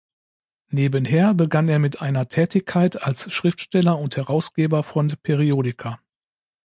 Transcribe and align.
Nebenher 0.71 1.35
begann 1.35 1.69
er 1.69 1.77
mit 1.77 2.01
einer 2.01 2.27
Tätigkeit 2.27 3.03
als 3.03 3.31
Schriftsteller 3.31 3.99
und 3.99 4.17
Herausgeber 4.17 4.81
von 4.81 5.13
Periodika. 5.21 5.99